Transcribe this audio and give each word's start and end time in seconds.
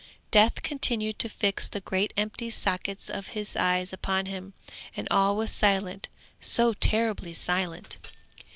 Death 0.31 0.63
continued 0.63 1.19
to 1.19 1.29
fix 1.29 1.67
the 1.69 1.79
great 1.79 2.11
empty 2.17 2.49
sockets 2.49 3.07
of 3.07 3.27
his 3.37 3.55
eyes 3.55 3.93
upon 3.93 4.25
him, 4.25 4.55
and 4.97 5.07
all 5.11 5.35
was 5.35 5.51
silent, 5.51 6.09
so 6.39 6.73
terribly 6.73 7.35
silent. 7.35 7.99